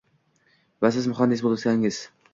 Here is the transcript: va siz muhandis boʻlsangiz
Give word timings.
va 0.85 0.91
siz 0.95 1.11
muhandis 1.13 1.45
boʻlsangiz 1.49 2.05